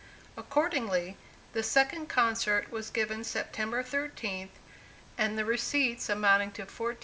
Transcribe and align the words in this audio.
Accordingly, 0.35 1.15
the 1.53 1.61
second 1.61 2.07
concert 2.09 2.71
was 2.71 2.89
given 2.89 3.23
September 3.23 3.83
13th, 3.83 4.49
and 5.15 5.37
the 5.37 5.45
receipts, 5.45 6.09
amounting 6.09 6.51
to 6.53 6.65
$14,203. 6.65 6.97